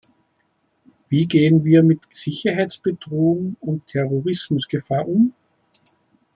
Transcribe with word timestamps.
Wie 1.09 1.27
gehen 1.27 1.63
wir 1.63 1.83
mit 1.83 1.99
Sicherheitsbedrohungen 2.11 3.55
und 3.59 3.85
Terrorismusgefahr 3.85 5.07
um? 5.07 5.35